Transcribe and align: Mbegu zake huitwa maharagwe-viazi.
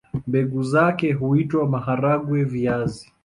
Mbegu 0.27 0.63
zake 0.63 1.13
huitwa 1.13 1.67
maharagwe-viazi. 1.69 3.13